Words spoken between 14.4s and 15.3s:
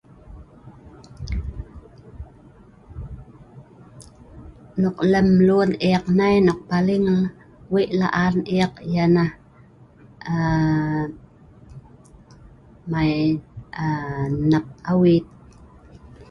nap awit